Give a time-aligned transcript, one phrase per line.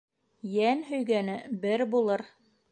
[0.53, 2.29] Йән һөйгәне бер булыр.